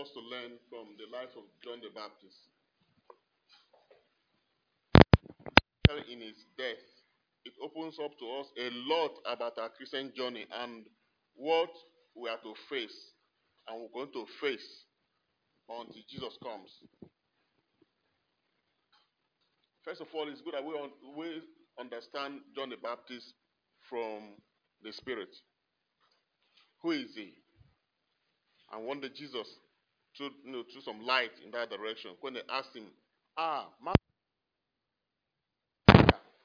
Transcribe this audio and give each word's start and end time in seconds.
us 0.00 0.10
to 0.12 0.20
learn 0.20 0.58
from 0.68 0.96
the 0.98 1.06
life 1.16 1.32
of 1.36 1.44
John 1.64 1.80
the 1.80 1.88
Baptist. 1.94 2.36
In 6.10 6.20
his 6.20 6.44
death, 6.58 6.84
it 7.44 7.54
opens 7.62 7.98
up 8.02 8.10
to 8.18 8.26
us 8.40 8.46
a 8.58 8.70
lot 8.72 9.12
about 9.24 9.58
our 9.58 9.70
Christian 9.70 10.12
journey 10.14 10.46
and 10.52 10.84
what 11.34 11.70
we 12.14 12.28
are 12.28 12.38
to 12.38 12.54
face 12.68 13.12
and 13.68 13.80
we're 13.80 14.04
going 14.04 14.12
to 14.12 14.26
face 14.40 14.84
until 15.68 16.02
Jesus 16.08 16.36
comes. 16.42 16.70
First 19.84 20.00
of 20.00 20.08
all, 20.14 20.28
it's 20.28 20.40
good 20.42 20.54
that 20.54 20.64
we, 20.64 20.74
un 20.74 20.90
we 21.16 21.42
understand 21.78 22.40
John 22.54 22.70
the 22.70 22.76
Baptist 22.76 23.32
from 23.88 24.36
the 24.82 24.92
Spirit. 24.92 25.34
Who 26.82 26.90
is 26.90 27.14
he? 27.14 27.34
And 28.72 28.84
one 28.84 29.00
day 29.00 29.10
Jesus 29.14 29.48
threw, 30.16 30.30
you 30.44 30.52
know, 30.52 30.62
some 30.84 31.04
light 31.04 31.32
in 31.44 31.50
that 31.52 31.70
direction 31.70 32.12
when 32.20 32.34
they 32.34 32.42
asked 32.50 32.74
him, 32.74 32.84
Ah, 33.36 33.68
Master 33.82 33.96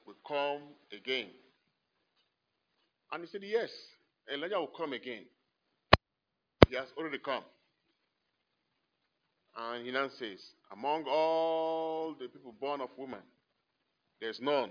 will 0.06 0.14
come 0.26 0.62
again. 0.92 1.28
And 3.12 3.22
he 3.24 3.28
said, 3.30 3.42
Yes, 3.42 3.70
Elijah 4.32 4.58
will 4.58 4.68
come 4.76 4.92
again. 4.92 5.24
He 6.68 6.76
has 6.76 6.88
already 6.96 7.18
come. 7.18 7.42
And 9.56 9.84
he 9.84 9.92
now 9.92 10.08
says, 10.18 10.40
Among 10.72 11.04
all 11.06 12.14
the 12.18 12.28
people 12.28 12.54
born 12.58 12.80
of 12.80 12.88
woman, 12.96 13.20
there's 14.20 14.40
none 14.40 14.70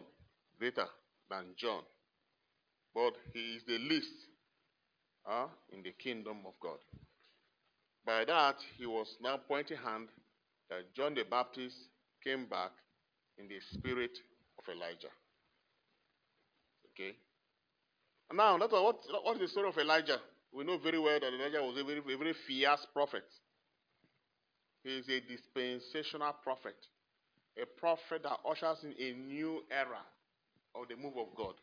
greater 0.58 0.88
than 1.30 1.46
John. 1.58 1.82
But 2.94 3.14
he 3.34 3.56
is 3.56 3.64
the 3.68 3.78
least 3.78 4.14
uh, 5.30 5.48
in 5.72 5.84
the 5.84 5.92
kingdom 5.92 6.38
of 6.46 6.54
God. 6.62 6.78
By 8.06 8.26
that, 8.26 8.56
he 8.78 8.86
was 8.86 9.08
now 9.22 9.38
pointing 9.48 9.78
hand 9.78 10.08
that 10.70 10.94
John 10.96 11.14
the 11.14 11.24
Baptist 11.24 11.76
came 12.24 12.46
back 12.46 12.72
in 13.38 13.48
the 13.48 13.60
spirit 13.72 14.18
of 14.58 14.64
Elijah. 14.74 15.12
Okay? 16.94 17.16
Now, 18.34 18.58
that's 18.58 18.72
what, 18.72 19.00
what 19.24 19.36
is 19.36 19.42
the 19.42 19.48
story 19.50 19.70
of 19.70 19.78
Elijah? 19.78 20.20
We 20.54 20.64
know 20.64 20.78
very 20.78 21.00
well 21.00 21.20
that 21.20 21.34
Elijah 21.34 21.62
was 21.62 21.78
a 21.78 21.84
very, 21.84 22.00
very 22.00 22.34
fierce 22.48 22.86
prophet. 22.94 23.26
He 24.84 24.98
is 24.98 25.08
a 25.10 25.20
dispensational 25.22 26.34
prophet, 26.44 26.76
a 27.62 27.66
prophet 27.80 28.24
that 28.24 28.40
ushers 28.50 28.84
in 28.84 28.94
a 28.98 29.14
new 29.14 29.62
era 29.70 30.02
of 30.76 30.88
the 30.88 30.96
move 30.96 31.18
of 31.18 31.36
God. 31.36 31.54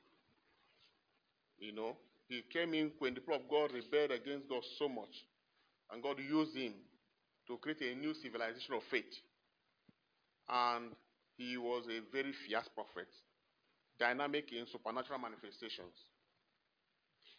You 1.59 1.73
know, 1.73 1.97
he 2.29 2.43
came 2.53 2.75
in 2.75 2.93
when 2.99 3.15
the 3.15 3.21
people 3.21 3.34
of 3.34 3.49
God 3.51 3.73
rebelled 3.73 4.12
against 4.12 4.49
God 4.49 4.62
so 4.79 4.89
much, 4.89 5.25
and 5.91 6.03
God 6.03 6.19
used 6.19 6.56
him 6.56 6.75
to 7.47 7.56
create 7.58 7.81
a 7.81 7.94
new 7.94 8.14
civilization 8.14 8.75
of 8.75 8.83
faith. 8.91 9.12
And 10.48 10.92
he 11.36 11.56
was 11.56 11.84
a 11.86 12.00
very 12.12 12.33
fierce 12.47 12.69
prophet, 12.75 13.08
dynamic 13.98 14.53
in 14.53 14.66
supernatural 14.70 15.19
manifestations. 15.19 15.94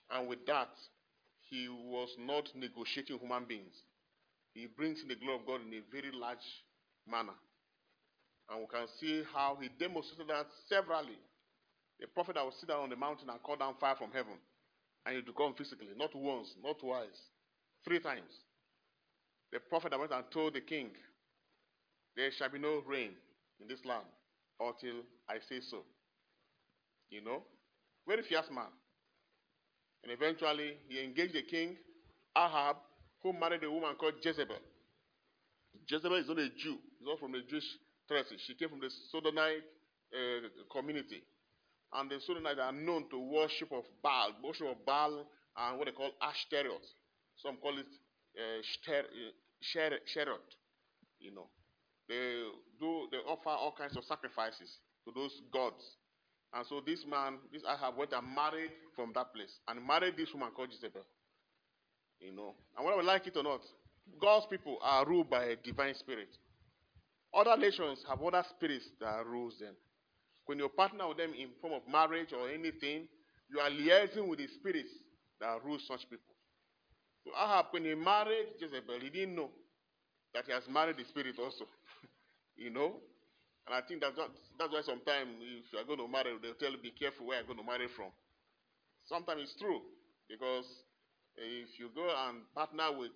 And 0.10 0.28
with 0.28 0.46
that, 0.48 0.70
he 1.50 1.68
was 1.70 2.10
not 2.18 2.50
negotiating 2.56 3.20
human 3.20 3.46
beings. 3.46 3.74
He 4.54 4.66
brings 4.66 5.02
in 5.02 5.08
the 5.08 5.16
glory 5.16 5.40
of 5.40 5.46
God 5.46 5.62
in 5.62 5.74
a 5.74 5.82
very 5.92 6.12
large 6.12 6.46
manner. 7.10 7.38
And 8.50 8.62
we 8.62 8.68
can 8.68 8.88
see 9.00 9.24
how 9.34 9.58
he 9.62 9.70
demonstrated 9.80 10.28
that 10.28 10.48
severally. 10.68 11.18
The 12.00 12.08
prophet 12.08 12.36
that 12.36 12.44
will 12.44 12.56
sit 12.60 12.70
down 12.70 12.82
on 12.82 12.90
the 12.90 12.96
mountain 12.96 13.30
and 13.30 13.42
call 13.44 13.58
down 13.58 13.76
fire 13.80 13.96
from 13.96 14.12
heaven. 14.12 14.38
And 15.06 15.16
he 15.16 15.22
to 15.22 15.34
come 15.34 15.54
physically, 15.54 15.94
not 15.96 16.16
once, 16.16 16.54
not 16.64 16.80
twice, 16.80 17.20
three 17.86 18.00
times. 18.00 18.32
The 19.52 19.60
prophet 19.60 19.98
went 19.98 20.12
and 20.12 20.24
told 20.32 20.54
the 20.54 20.62
king, 20.62 20.92
There 22.16 22.30
shall 22.32 22.50
be 22.50 22.60
no 22.60 22.84
rain 22.88 23.12
in 23.60 23.68
this 23.68 23.84
land 23.86 24.06
until 24.60 25.02
I 25.28 25.36
say 25.48 25.62
so. 25.62 25.84
You 27.10 27.22
know? 27.24 27.44
Very 28.08 28.24
fierce 28.24 28.50
man. 28.52 28.72
And 30.04 30.12
eventually, 30.12 30.78
he 30.88 31.04
engaged 31.04 31.34
the 31.34 31.42
king, 31.42 31.76
Ahab, 32.36 32.78
who 33.22 33.34
married 33.34 33.64
a 33.64 33.72
woman 33.72 33.96
called 34.00 34.14
Jezebel. 34.24 34.56
Jezebel 35.88 36.18
is 36.18 36.28
not 36.28 36.40
a 36.40 36.50
Jew. 36.50 36.78
She's 36.98 37.08
not 37.08 37.20
from 37.20 37.34
the 37.34 37.42
Jewish 37.50 37.66
tradition. 38.08 38.38
She 38.46 38.56
came 38.56 38.70
from 38.70 38.80
the 38.80 38.90
Sodonite 39.14 39.66
uh, 40.14 40.48
community. 40.72 41.24
And 41.94 42.10
the 42.10 42.16
Sodonites 42.16 42.60
are 42.60 42.72
known 42.72 43.10
to 43.10 43.20
worship 43.20 43.72
of 43.72 43.84
Baal, 44.04 44.34
worship 44.44 44.68
of 44.68 44.86
Baal 44.86 45.26
and 45.58 45.78
what 45.78 45.86
they 45.86 45.92
call 45.92 46.12
Ashtaroth. 46.22 46.86
Some 47.44 47.58
call 47.58 47.78
it 47.78 47.88
uh, 48.38 48.62
Sherot. 49.76 50.50
You 51.20 51.34
know, 51.36 51.48
they 52.08 52.44
do 52.80 53.08
they 53.12 53.18
offer 53.18 53.50
all 53.50 53.74
kinds 53.78 53.98
of 53.98 54.04
sacrifices 54.06 54.80
to 55.06 55.12
those 55.14 55.42
gods 55.52 55.84
and 56.54 56.66
so 56.68 56.82
this 56.86 57.06
man, 57.08 57.38
this 57.54 57.62
Ahab, 57.64 57.98
went 57.98 58.14
and 58.14 58.36
married 58.36 58.72
from 58.96 59.12
that 59.14 59.34
place 59.34 59.60
and 59.68 59.86
married 59.86 60.18
this 60.18 60.34
woman 60.34 60.50
called 60.56 60.70
Jezebel. 60.72 61.06
You 62.20 62.36
know, 62.36 62.56
and 62.76 62.86
whether 62.86 62.98
we 62.98 63.04
like 63.04 63.28
it 63.28 63.38
or 63.38 63.44
not, 63.44 63.62
God's 64.20 64.48
people 64.48 64.78
are 64.82 65.06
ruled 65.06 65.30
by 65.30 65.46
a 65.46 65.56
divine 65.56 65.94
spirit. 65.96 66.30
Other 67.34 67.56
nations 67.56 68.04
have 68.10 68.22
other 68.22 68.44
spirits 68.50 68.86
that 69.00 69.26
rules 69.26 69.60
them. 69.60 69.76
When 70.46 70.58
you 70.58 70.68
partner 70.70 71.08
with 71.08 71.18
them 71.18 71.34
in 71.38 71.50
form 71.62 71.74
of 71.74 71.84
marriage 71.88 72.34
or 72.34 72.50
anything, 72.50 73.08
you 73.52 73.60
are 73.60 73.70
liaising 73.70 74.28
with 74.28 74.40
the 74.40 74.48
spirits 74.48 74.90
that 75.40 75.64
rule 75.64 75.78
such 75.88 76.10
people. 76.10 76.34
So 77.30 77.36
Ahab, 77.38 77.68
when 77.70 77.86
he 77.86 77.94
married 77.94 78.58
Jezebel, 78.58 79.00
he 79.02 79.10
didn't 79.10 79.36
know 79.36 79.50
that 80.34 80.46
he 80.46 80.52
has 80.52 80.64
married 80.68 80.98
the 80.98 81.06
spirit 81.06 81.38
also. 81.38 81.66
you 82.58 82.72
know, 82.74 82.98
and 83.68 83.76
I 83.78 83.86
think 83.86 84.02
that's, 84.02 84.18
that's 84.58 84.74
why 84.74 84.82
sometimes 84.82 85.38
if 85.38 85.70
you're 85.70 85.86
going 85.86 86.02
to 86.02 86.08
marry, 86.10 86.34
they'll 86.42 86.58
tell 86.58 86.72
you, 86.72 86.82
be 86.82 86.90
careful 86.90 87.28
where 87.30 87.38
you're 87.38 87.46
going 87.46 87.62
to 87.62 87.66
marry 87.66 87.86
from. 87.94 88.10
Sometimes 89.06 89.46
it's 89.46 89.58
true, 89.62 89.82
because 90.26 90.66
if 91.38 91.78
you 91.78 91.94
go 91.94 92.10
and 92.10 92.42
partner 92.58 92.98
with 92.98 93.14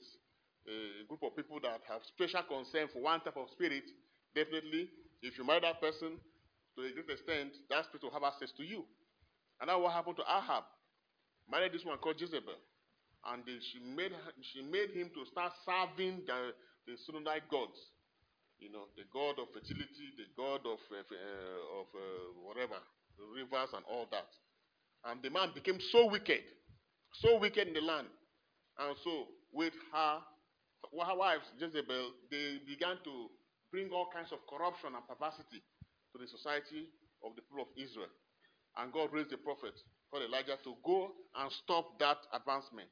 a 0.69 1.09
group 1.09 1.25
of 1.25 1.33
people 1.33 1.57
that 1.65 1.81
have 1.89 2.05
special 2.05 2.45
concern 2.45 2.85
for 2.93 3.01
one 3.01 3.17
type 3.25 3.37
of 3.37 3.49
spirit, 3.49 3.89
definitely, 4.37 4.93
if 5.25 5.37
you 5.41 5.45
marry 5.45 5.61
that 5.65 5.81
person, 5.81 6.21
to 6.77 6.85
a 6.85 6.93
great 6.93 7.17
extent, 7.17 7.57
that 7.73 7.89
spirit 7.89 8.05
will 8.05 8.13
have 8.13 8.29
access 8.29 8.53
to 8.57 8.63
you. 8.63 8.85
And 9.57 9.73
that's 9.73 9.79
what 9.81 9.89
happened 9.89 10.21
to 10.21 10.25
Ahab. 10.29 10.69
Married 11.49 11.73
this 11.73 11.85
one 11.85 11.97
called 11.97 12.21
Jezebel. 12.21 12.61
And 13.31 13.43
she, 13.47 13.79
made, 13.79 14.11
she 14.51 14.61
made 14.61 14.91
him 14.91 15.09
to 15.15 15.23
start 15.31 15.53
serving 15.63 16.27
the, 16.27 16.51
the 16.87 16.99
Sundanite 17.07 17.47
gods. 17.49 17.79
You 18.59 18.71
know, 18.71 18.91
the 18.95 19.03
god 19.11 19.39
of 19.39 19.51
fertility, 19.51 20.11
the 20.15 20.27
god 20.35 20.63
of, 20.67 20.79
uh, 20.91 21.79
of 21.79 21.87
uh, 21.95 22.01
whatever, 22.43 22.79
the 23.17 23.25
rivers 23.31 23.71
and 23.75 23.83
all 23.87 24.07
that. 24.11 24.27
And 25.05 25.21
the 25.23 25.29
man 25.29 25.51
became 25.53 25.79
so 25.91 26.07
wicked, 26.07 26.43
so 27.19 27.39
wicked 27.39 27.67
in 27.67 27.73
the 27.73 27.81
land. 27.81 28.07
And 28.79 28.95
so, 29.03 29.27
with 29.51 29.73
her, 29.91 30.19
with 30.91 31.07
her 31.07 31.15
wife, 31.17 31.43
Jezebel, 31.59 32.11
they 32.31 32.59
began 32.67 32.97
to 33.03 33.29
bring 33.71 33.89
all 33.91 34.07
kinds 34.13 34.31
of 34.31 34.39
corruption 34.47 34.95
and 34.95 35.03
perversity 35.07 35.63
to 36.11 36.15
the 36.19 36.27
society 36.27 36.87
of 37.23 37.35
the 37.35 37.41
people 37.41 37.65
of 37.67 37.71
Israel. 37.75 38.11
And 38.77 38.91
God 38.91 39.09
raised 39.11 39.33
a 39.33 39.37
prophet 39.37 39.73
called 40.09 40.23
Elijah 40.23 40.57
to 40.63 40.73
go 40.85 41.11
and 41.35 41.51
stop 41.63 41.99
that 41.99 42.17
advancement. 42.33 42.89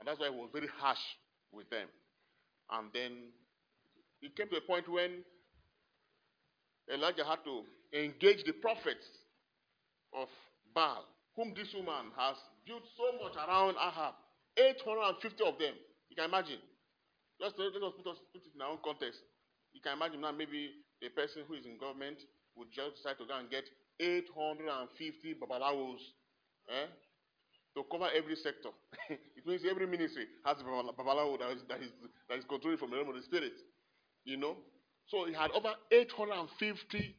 And 0.00 0.08
that's 0.08 0.18
why 0.18 0.30
he 0.30 0.36
was 0.36 0.48
very 0.52 0.68
harsh 0.80 1.04
with 1.52 1.68
them. 1.68 1.86
And 2.72 2.88
then 2.92 3.12
it 4.22 4.34
came 4.34 4.48
to 4.48 4.56
a 4.56 4.60
point 4.60 4.88
when 4.88 5.22
Elijah 6.92 7.24
had 7.24 7.44
to 7.44 7.62
engage 7.92 8.44
the 8.44 8.52
prophets 8.52 9.06
of 10.12 10.28
Baal, 10.74 11.04
whom 11.36 11.52
this 11.54 11.68
woman 11.74 12.10
has 12.16 12.36
built 12.66 12.82
so 12.96 13.12
much 13.22 13.36
around 13.36 13.76
Ahab. 13.76 14.14
850 14.56 15.44
of 15.44 15.58
them. 15.58 15.74
You 16.08 16.16
can 16.16 16.26
imagine. 16.26 16.58
Let's, 17.38 17.54
let 17.56 17.72
us 17.72 17.94
put, 17.96 18.10
us, 18.10 18.18
put 18.32 18.42
it 18.42 18.52
in 18.54 18.60
our 18.60 18.72
own 18.72 18.82
context. 18.84 19.20
You 19.72 19.80
can 19.80 19.96
imagine 19.96 20.20
now 20.20 20.32
maybe 20.32 20.70
a 21.02 21.08
person 21.08 21.42
who 21.46 21.54
is 21.54 21.64
in 21.64 21.78
government 21.78 22.18
would 22.56 22.68
just 22.72 22.96
decide 22.96 23.16
to 23.18 23.24
go 23.24 23.38
and 23.38 23.48
get 23.48 23.64
850 24.00 25.36
babalawos 25.40 26.02
eh, 26.68 26.88
to 27.76 27.84
cover 27.90 28.08
every 28.14 28.36
sector. 28.36 28.70
it 29.10 29.46
means 29.46 29.62
every 29.68 29.86
ministry 29.86 30.26
has 30.44 30.58
a 30.60 30.64
babalawo 30.64 31.38
that 31.38 31.50
is, 31.50 31.62
that 31.68 31.80
is, 31.80 31.90
that 32.28 32.38
is 32.38 32.44
controlled 32.44 32.78
from 32.78 32.90
the 32.90 32.96
realm 32.96 33.08
of 33.08 33.16
the 33.16 33.22
spirit. 33.22 33.52
You 34.24 34.36
know? 34.36 34.56
So 35.06 35.24
he 35.26 35.34
had 35.34 35.50
over 35.52 35.72
850 35.90 37.16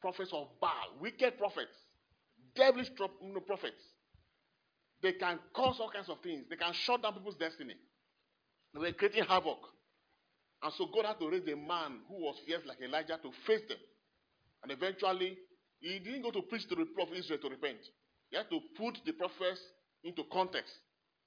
prophets 0.00 0.30
of 0.32 0.48
Baal, 0.60 0.96
wicked 1.00 1.38
prophets, 1.38 1.76
devilish 2.54 2.90
prophets. 3.46 3.82
They 5.02 5.12
can 5.12 5.38
cause 5.54 5.76
all 5.80 5.90
kinds 5.90 6.08
of 6.08 6.18
things. 6.22 6.44
They 6.48 6.56
can 6.56 6.72
shut 6.72 7.02
down 7.02 7.14
people's 7.14 7.36
destiny. 7.36 7.74
They 8.74 8.80
were 8.80 8.92
creating 8.92 9.24
havoc. 9.24 9.58
And 10.62 10.72
so 10.76 10.86
God 10.92 11.06
had 11.06 11.18
to 11.20 11.30
raise 11.30 11.46
a 11.48 11.56
man 11.56 12.00
who 12.08 12.20
was 12.20 12.36
fierce 12.46 12.62
like 12.66 12.80
Elijah 12.82 13.18
to 13.22 13.30
face 13.46 13.62
them. 13.68 13.78
And 14.62 14.72
eventually, 14.72 15.38
he 15.80 15.98
didn't 15.98 16.22
go 16.22 16.30
to 16.30 16.42
preach 16.42 16.68
to 16.68 16.74
the 16.74 16.84
people 16.84 17.04
of 17.04 17.12
Israel 17.14 17.38
to 17.40 17.48
repent. 17.48 17.78
He 18.30 18.36
have 18.36 18.48
to 18.50 18.60
put 18.76 18.98
the 19.04 19.12
prophets 19.12 19.60
into 20.04 20.24
context. 20.32 20.72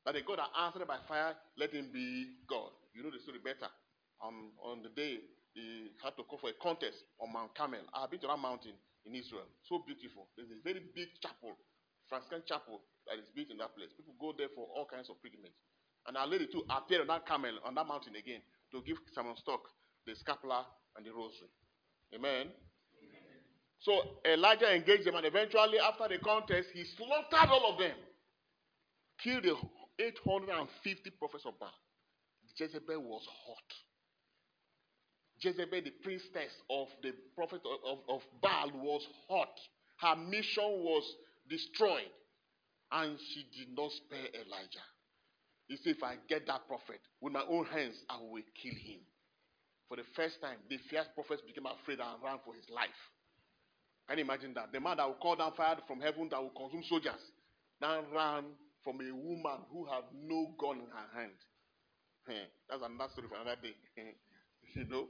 That 0.06 0.16
the 0.16 0.22
God 0.22 0.40
that 0.40 0.52
answered 0.60 0.88
by 0.88 0.98
fire, 1.08 1.36
let 1.58 1.72
him 1.74 1.90
be 1.94 2.28
God. 2.50 2.72
You 2.94 3.04
know 3.04 3.12
the 3.12 3.20
story 3.20 3.40
better. 3.44 3.70
on, 4.22 4.56
on 4.64 4.84
the 4.84 4.90
day 4.90 5.20
he 5.54 5.92
had 6.04 6.16
to 6.18 6.24
go 6.30 6.38
for 6.38 6.50
a 6.50 6.58
contest 6.62 6.98
on 7.22 7.32
Mount 7.34 7.54
Carmel. 7.56 7.86
I've 7.94 8.10
been 8.10 8.20
to 8.22 8.28
that 8.28 8.40
mountain 8.40 8.74
in 9.06 9.14
Israel. 9.16 9.46
So 9.70 9.84
beautiful. 9.86 10.28
There's 10.36 10.50
a 10.50 10.60
very 10.64 10.82
big 10.96 11.10
chapel, 11.22 11.54
Franciscan 12.10 12.42
chapel, 12.48 12.82
that 13.08 13.20
is 13.20 13.30
built 13.36 13.52
in 13.52 13.60
that 13.60 13.76
place. 13.76 13.92
People 13.96 14.16
go 14.20 14.34
there 14.38 14.50
for 14.56 14.66
all 14.74 14.88
kinds 14.88 15.10
of 15.12 15.22
pilgrimage. 15.22 15.54
And 16.08 16.18
Our 16.18 16.28
Lady 16.28 16.48
too 16.48 16.64
appeared 16.70 17.02
on 17.02 17.08
that 17.14 17.28
camel, 17.28 17.60
on 17.64 17.76
that 17.76 17.88
mountain 17.88 18.16
again, 18.16 18.42
to 18.72 18.82
give 18.82 18.98
Simon 19.14 19.36
Stock 19.38 19.62
the 20.08 20.16
scapular 20.16 20.66
and 20.98 21.06
the 21.06 21.12
rosary. 21.14 21.52
Amen. 22.16 22.50
So 23.84 23.92
Elijah 24.26 24.74
engaged 24.74 25.06
them, 25.06 25.16
and 25.16 25.26
eventually, 25.26 25.78
after 25.78 26.08
the 26.08 26.18
contest, 26.18 26.70
he 26.74 26.86
slaughtered 26.96 27.50
all 27.50 27.74
of 27.74 27.80
them, 27.80 27.96
killed 29.22 29.44
the 29.44 29.56
850 30.00 31.10
prophets 31.20 31.46
of 31.46 31.60
Baal. 31.60 31.70
Jezebel 32.58 33.02
was 33.04 33.28
hot. 33.46 33.70
Jezebel, 35.42 35.82
the 35.84 35.92
priestess 36.02 36.54
of 36.70 36.88
the 37.02 37.12
prophet 37.36 37.62
of, 37.66 38.00
of, 38.00 38.00
of 38.08 38.22
Baal, 38.42 38.72
was 38.76 39.06
hot. 39.28 39.60
Her 39.98 40.16
mission 40.16 40.64
was 40.64 41.04
destroyed. 41.50 42.12
And 42.92 43.18
she 43.34 43.46
did 43.58 43.76
not 43.76 43.92
spare 43.92 44.28
Elijah. 44.34 44.88
He 45.68 45.78
said, 45.78 45.98
If 45.98 46.04
I 46.04 46.16
get 46.30 46.48
that 46.48 46.68
prophet 46.68 47.02
with 47.20 47.34
my 47.34 47.44
own 47.50 47.66
hands, 47.66 47.96
I 48.10 48.18
will 48.22 48.44
kill 48.62 48.76
him. 48.76 49.02
For 49.90 49.98
the 49.98 50.04
first 50.16 50.40
time, 50.42 50.58
the 50.70 50.78
fierce 50.90 51.08
prophet 51.16 51.42
became 51.46 51.66
afraid 51.66 52.00
and 52.00 52.24
ran 52.24 52.38
for 52.46 52.54
his 52.54 52.70
life. 52.70 52.90
Can 54.08 54.18
you 54.18 54.26
imagine 54.26 54.54
that? 54.56 54.72
The 54.72 54.80
man 54.80 54.98
that 54.98 55.08
will 55.08 55.16
call 55.16 55.36
down 55.36 55.54
fire 55.54 55.78
from 55.88 56.02
heaven 56.02 56.28
that 56.32 56.42
will 56.42 56.52
consume 56.52 56.84
soldiers 56.84 57.22
now 57.82 58.04
ran 58.14 58.44
from 58.84 59.00
a 59.00 59.12
woman 59.16 59.64
who 59.72 59.86
had 59.86 60.04
no 60.14 60.54
gun 60.60 60.80
in 60.80 60.92
her 60.92 61.10
hand. 61.20 61.36
That's 62.70 62.84
another 62.84 63.12
story 63.12 63.28
for 63.28 63.36
another 63.36 63.60
day. 63.62 63.76
you 64.76 64.86
know? 64.88 65.08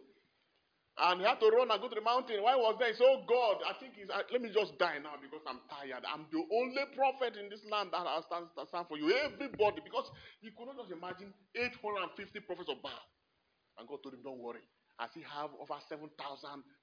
And 0.93 1.21
he 1.21 1.25
had 1.25 1.41
to 1.41 1.49
run 1.49 1.73
and 1.73 1.81
go 1.81 1.89
to 1.89 1.97
the 1.97 2.05
mountain. 2.05 2.37
Why 2.45 2.53
was 2.53 2.77
there? 2.77 2.93
He 2.93 2.97
said, 2.97 3.09
Oh 3.09 3.25
God, 3.25 3.65
I 3.65 3.73
think 3.81 3.97
he's, 3.97 4.13
uh, 4.13 4.21
let 4.29 4.41
me 4.45 4.53
just 4.53 4.77
die 4.77 5.01
now 5.01 5.17
because 5.17 5.41
I'm 5.49 5.57
tired. 5.65 6.05
I'm 6.05 6.29
the 6.29 6.45
only 6.53 6.85
prophet 6.93 7.33
in 7.33 7.49
this 7.49 7.65
land 7.65 7.89
that 7.97 8.05
has 8.05 8.29
stand, 8.29 8.45
stand 8.53 8.85
for 8.85 9.01
you. 9.01 9.09
Everybody, 9.09 9.81
because 9.81 10.05
he 10.37 10.53
could 10.53 10.69
not 10.69 10.77
just 10.77 10.93
imagine 10.93 11.33
850 11.57 12.13
prophets 12.45 12.69
of 12.69 12.77
Baal. 12.85 12.93
And 13.81 13.89
God 13.89 14.05
told 14.05 14.13
him, 14.13 14.21
Don't 14.21 14.37
worry. 14.37 14.61
I 14.99 15.09
still 15.09 15.25
have 15.25 15.49
over 15.57 15.77
7,000 15.89 16.09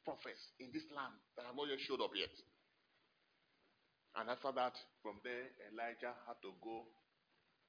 prophets 0.05 0.43
in 0.59 0.75
this 0.75 0.87
land 0.91 1.15
that 1.37 1.47
have 1.47 1.55
not 1.55 1.71
yet 1.71 1.79
showed 1.87 2.03
up 2.03 2.11
yet. 2.15 2.33
And 4.19 4.29
after 4.29 4.51
that, 4.51 4.75
from 5.03 5.23
there, 5.23 5.55
Elijah 5.71 6.15
had 6.27 6.39
to 6.43 6.51
go 6.59 6.83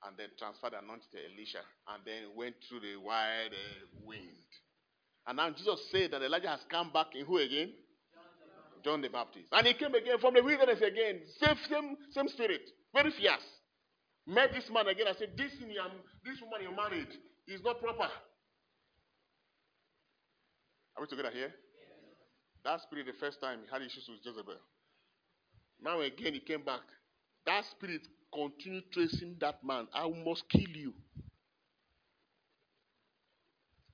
and 0.03 0.17
then 0.17 0.33
transfer 0.37 0.73
the 0.73 0.81
anointing 0.81 1.13
to 1.13 1.21
Elisha 1.21 1.61
and 1.93 2.01
then 2.01 2.33
went 2.33 2.57
through 2.65 2.81
the 2.81 2.97
wide 2.97 3.53
uh, 3.53 3.85
wind. 4.01 4.49
And 5.27 5.37
now 5.37 5.53
Jesus 5.53 5.77
said 5.93 6.11
that 6.11 6.25
Elijah 6.25 6.49
has 6.49 6.65
come 6.69 6.89
back 6.89 7.13
in 7.13 7.25
who 7.25 7.37
again? 7.37 7.73
John 8.83 9.01
the 9.01 9.09
Baptist. 9.09 9.45
And 9.51 9.67
he 9.67 9.73
came 9.73 9.93
again 9.93 10.17
from 10.19 10.33
the 10.33 10.41
wilderness 10.41 10.81
again. 10.81 11.21
Same, 11.37 11.57
same, 11.69 11.97
same 12.11 12.27
spirit. 12.29 12.61
Very 12.93 13.11
fierce. 13.11 13.45
Met 14.25 14.53
this 14.53 14.69
man 14.73 14.87
again. 14.87 15.05
I 15.07 15.13
said, 15.13 15.37
This, 15.37 15.51
this 15.53 16.37
woman 16.41 16.61
you 16.65 16.75
married 16.75 17.09
is 17.47 17.61
not 17.63 17.79
proper. 17.79 18.09
Are 20.95 21.01
we 21.01 21.07
together 21.07 21.31
here? 21.33 21.53
That 22.63 22.81
spirit, 22.81 23.07
the 23.07 23.13
first 23.19 23.41
time, 23.41 23.59
he 23.65 23.71
had 23.71 23.81
issues 23.81 24.07
with 24.07 24.19
Jezebel. 24.23 24.59
Now 25.81 25.99
again, 26.01 26.33
he 26.33 26.39
came 26.39 26.63
back. 26.63 26.81
That 27.45 27.63
spirit 27.71 28.07
continued 28.33 28.91
tracing 28.93 29.37
that 29.39 29.63
man. 29.63 29.87
I 29.93 30.07
must 30.07 30.47
kill 30.49 30.69
you. 30.69 30.93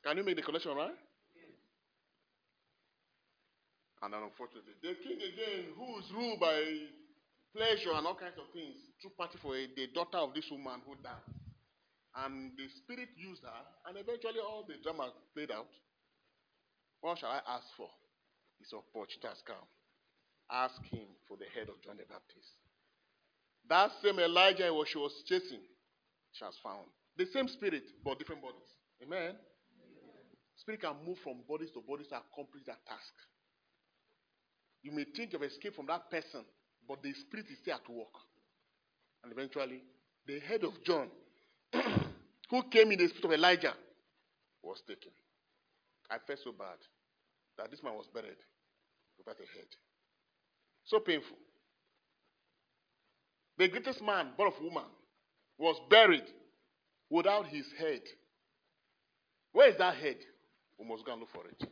Can 0.04 0.18
you 0.18 0.24
make 0.24 0.36
the 0.36 0.42
connection, 0.42 0.76
right? 0.76 0.96
And 4.02 4.14
then 4.14 4.22
unfortunately, 4.24 4.74
the 4.84 4.94
king 5.02 5.18
again, 5.18 5.74
who 5.76 5.98
is 5.98 6.06
ruled 6.14 6.40
by 6.40 6.62
pleasure 7.56 7.92
and 7.96 8.06
all 8.06 8.14
kinds 8.14 8.38
of 8.38 8.46
things, 8.54 8.78
took 9.02 9.18
party 9.18 9.40
for 9.42 9.56
the 9.56 9.88
daughter 9.94 10.18
of 10.18 10.34
this 10.36 10.46
woman 10.52 10.82
who 10.86 10.94
died. 11.02 11.26
And 12.16 12.52
the 12.58 12.68
spirit 12.78 13.10
used 13.18 13.42
her, 13.44 13.62
and 13.90 13.98
eventually 13.98 14.40
all 14.40 14.66
the 14.68 14.76
drama 14.84 15.12
played 15.34 15.52
out. 15.52 15.70
What 17.08 17.20
shall 17.20 17.30
I 17.30 17.40
ask 17.56 17.64
for? 17.78 17.88
His 18.60 18.74
opportunity 18.76 19.40
come. 19.48 19.64
Ask 20.52 20.84
him 20.92 21.08
for 21.26 21.38
the 21.38 21.48
head 21.56 21.72
of 21.72 21.80
John 21.80 21.96
the 21.96 22.04
Baptist. 22.04 22.52
That 23.70 23.92
same 24.04 24.20
Elijah 24.20 24.68
she 24.86 24.98
was 24.98 25.24
chasing, 25.26 25.64
she 26.34 26.44
has 26.44 26.56
found. 26.62 26.84
The 27.16 27.26
same 27.32 27.48
spirit, 27.48 27.84
but 28.04 28.20
different 28.20 28.42
bodies. 28.42 28.68
Amen. 29.02 29.36
Spirit 30.58 30.82
can 30.82 30.96
move 31.08 31.16
from 31.24 31.48
bodies 31.48 31.72
to 31.76 31.82
bodies 31.88 32.08
to 32.12 32.20
accomplish 32.20 32.68
that 32.68 32.84
task. 32.86 33.16
You 34.84 34.92
may 34.92 35.06
think 35.06 35.34
of 35.34 35.44
escape 35.44 35.78
from 35.78 35.88
that 35.88 36.12
person, 36.12 36.44
but 36.90 37.02
the 37.02 37.14
spirit 37.14 37.46
is 37.50 37.60
still 37.60 37.76
at 37.76 37.88
work. 37.88 38.20
And 39.24 39.32
eventually, 39.32 39.80
the 40.28 40.42
head 40.42 40.66
of 40.66 40.74
John, 40.84 41.08
who 42.50 42.64
came 42.64 42.92
in 42.92 43.00
the 43.00 43.08
spirit 43.08 43.24
of 43.24 43.32
Elijah, 43.32 43.76
was 44.62 44.84
taken. 44.86 45.16
I 46.12 46.18
felt 46.28 46.40
so 46.44 46.52
bad 46.52 46.76
that 47.58 47.72
this 47.72 47.84
man 47.84 47.94
was 47.96 48.08
buried 48.14 48.38
without 49.18 49.38
a 49.38 49.58
head. 49.58 49.68
So 50.86 51.00
painful. 51.00 51.38
The 53.58 53.68
greatest 53.68 54.02
man, 54.02 54.28
born 54.38 54.52
of 54.56 54.62
woman, 54.62 54.90
was 55.58 55.76
buried 55.90 56.26
without 57.10 57.48
his 57.48 57.66
head. 57.78 58.02
Where 59.52 59.70
is 59.70 59.78
that 59.78 59.96
head? 59.96 60.18
We 60.78 60.88
must 60.88 61.06
go 61.06 61.14
and 61.14 61.22
look 61.22 61.32
for 61.32 61.48
it. 61.48 61.70